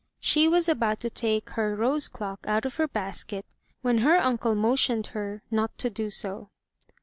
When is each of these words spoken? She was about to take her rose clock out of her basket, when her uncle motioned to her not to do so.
She 0.19 0.47
was 0.47 0.67
about 0.67 0.99
to 1.01 1.11
take 1.11 1.51
her 1.51 1.75
rose 1.75 2.07
clock 2.07 2.39
out 2.47 2.65
of 2.65 2.77
her 2.77 2.87
basket, 2.87 3.45
when 3.83 3.99
her 3.99 4.17
uncle 4.17 4.55
motioned 4.55 5.05
to 5.05 5.11
her 5.11 5.43
not 5.51 5.77
to 5.77 5.91
do 5.91 6.09
so. 6.09 6.49